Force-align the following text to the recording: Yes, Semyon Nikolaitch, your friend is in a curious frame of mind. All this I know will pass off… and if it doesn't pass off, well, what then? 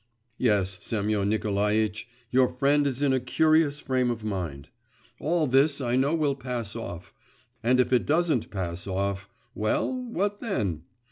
Yes, 0.39 0.79
Semyon 0.81 1.29
Nikolaitch, 1.29 2.07
your 2.31 2.47
friend 2.49 2.87
is 2.87 3.03
in 3.03 3.13
a 3.13 3.19
curious 3.19 3.79
frame 3.79 4.09
of 4.09 4.23
mind. 4.23 4.69
All 5.19 5.45
this 5.45 5.79
I 5.79 5.95
know 5.95 6.15
will 6.15 6.33
pass 6.33 6.75
off… 6.75 7.13
and 7.61 7.79
if 7.79 7.93
it 7.93 8.07
doesn't 8.07 8.49
pass 8.49 8.87
off, 8.87 9.29
well, 9.53 9.93
what 9.93 10.39
then? 10.41 10.85